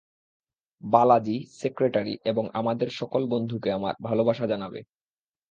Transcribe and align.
Balaji, 0.83 1.37
secretary 1.59 2.13
এবং 2.25 2.43
আমাদের 2.53 2.89
সকল 2.91 3.21
বন্ধুকে 3.25 3.69
আমার 3.71 3.93
ভালবাসা 4.01 4.45
জানাবে। 4.47 4.79